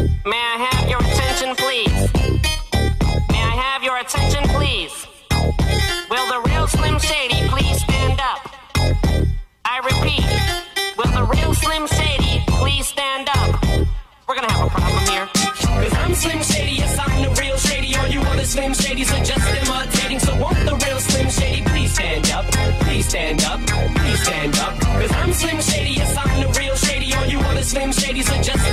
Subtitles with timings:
[0.00, 1.92] May I have your attention, please?
[3.28, 5.06] May I have your attention, please?
[6.08, 8.48] Will the real Slim Shady please stand up?
[9.64, 10.24] I repeat,
[10.96, 13.62] will the real Slim Shady please stand up?
[14.26, 15.28] We're gonna have a problem here.
[15.34, 17.94] Cause I'm Slim Shady, yes, I'm the real Shady.
[17.96, 20.18] All you other Slim Shadys are just imitating.
[20.18, 22.46] So won't the real Slim Shady please stand up?
[22.80, 24.80] Please stand up, please stand up.
[24.80, 27.12] Cause I'm Slim Shady, yes, I'm the real Shady.
[27.14, 28.69] All you other Slim Shadys are just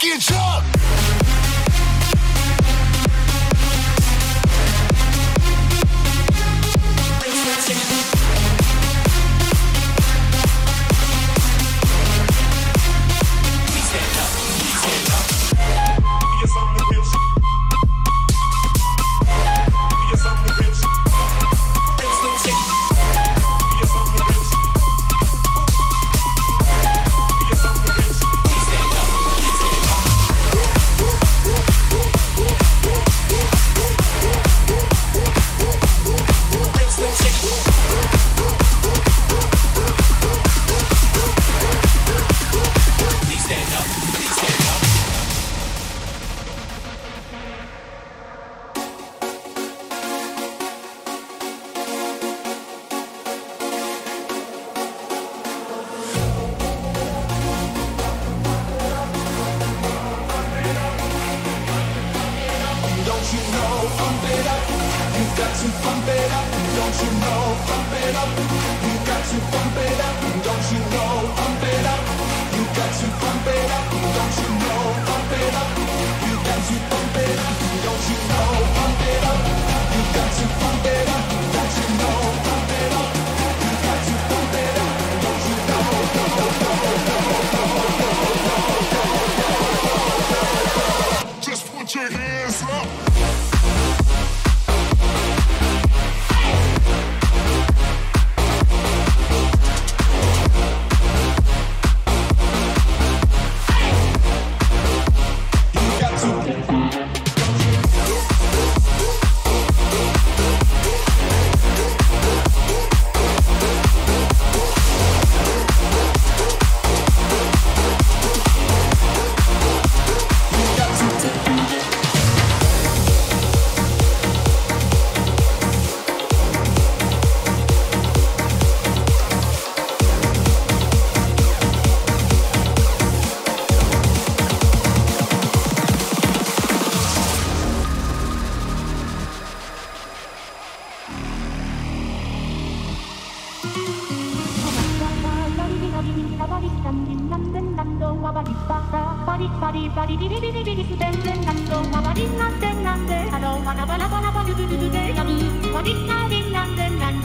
[0.00, 0.80] fucking jump.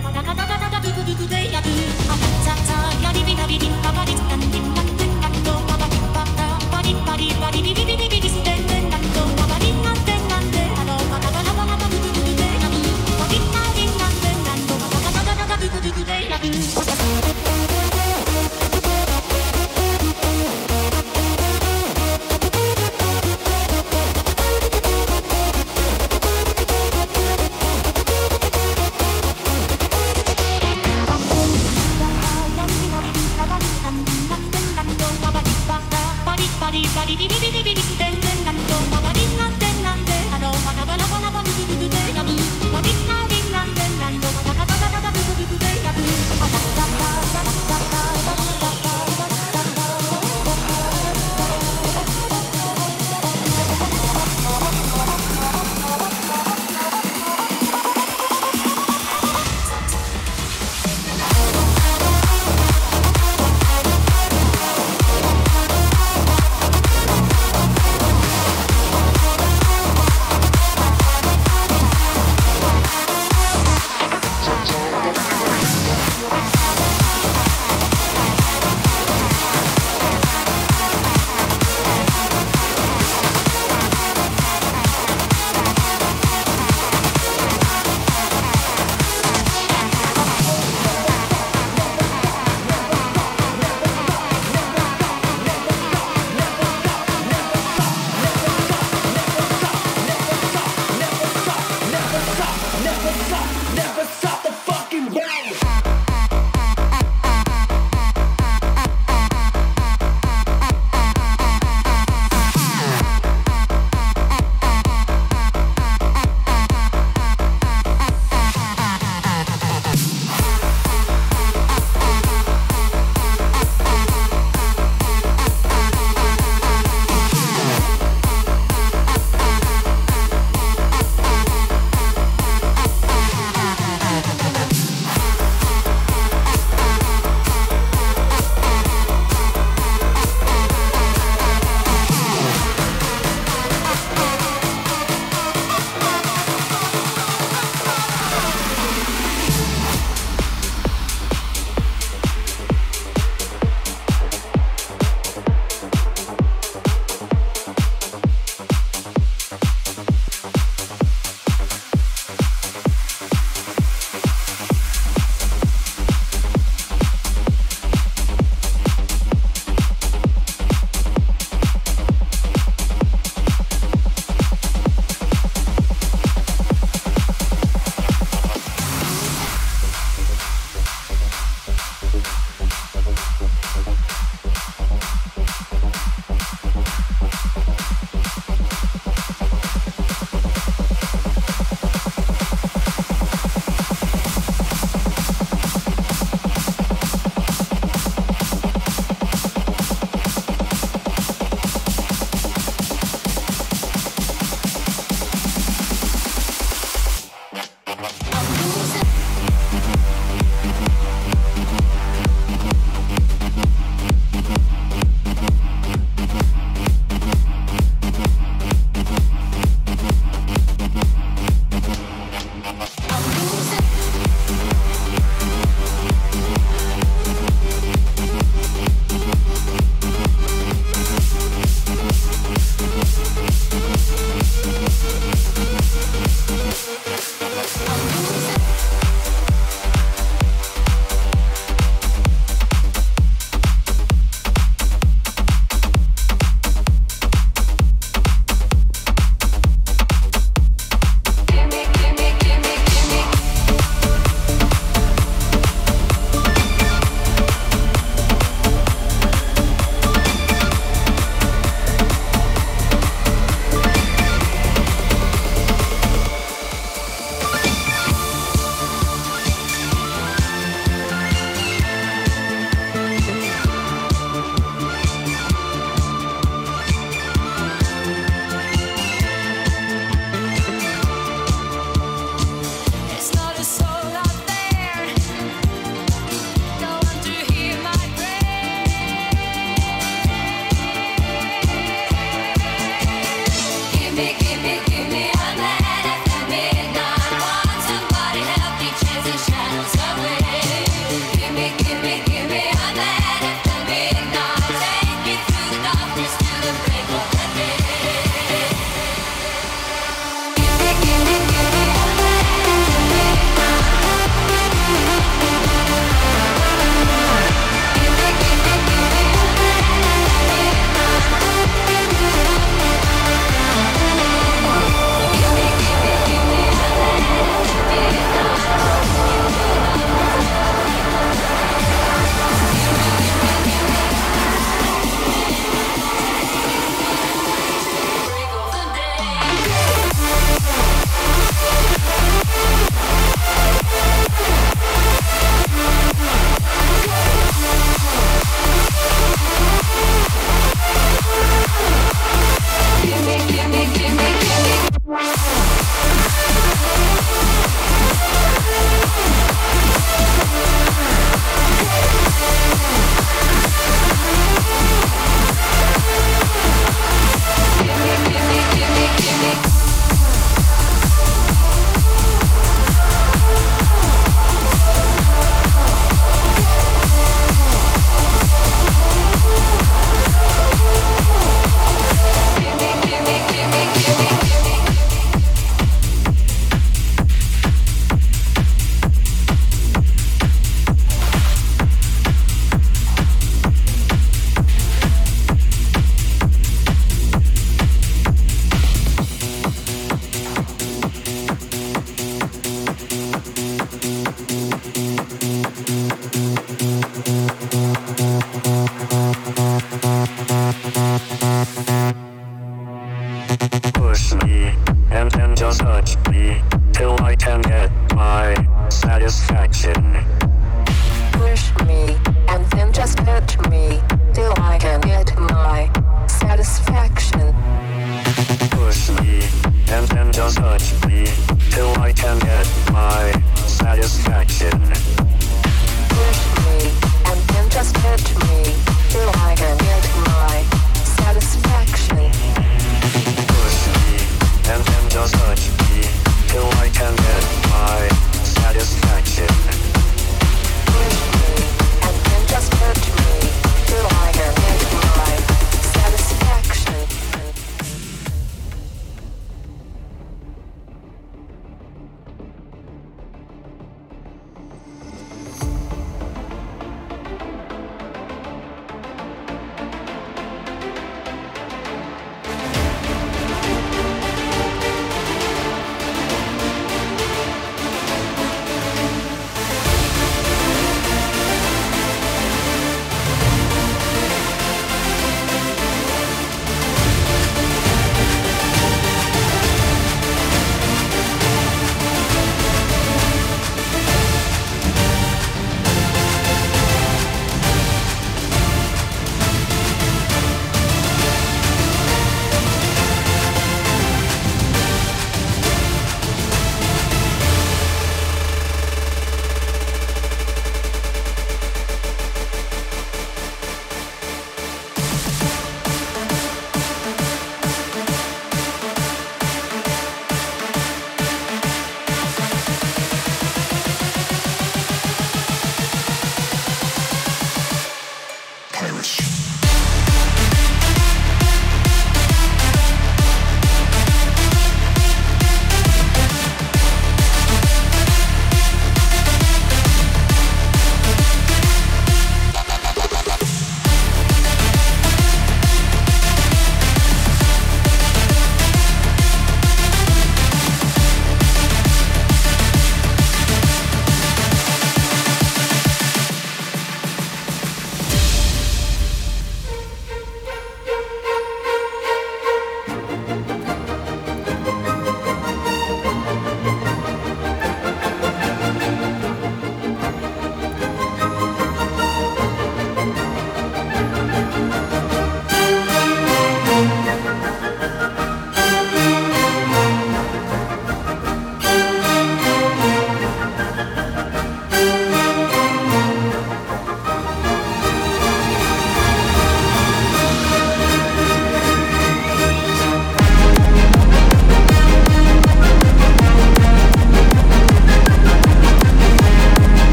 [0.00, 0.47] と戦った